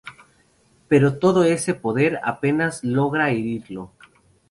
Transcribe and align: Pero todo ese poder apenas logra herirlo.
Pero 0.87 1.19
todo 1.19 1.43
ese 1.43 1.75
poder 1.75 2.19
apenas 2.23 2.83
logra 2.83 3.29
herirlo. 3.29 3.91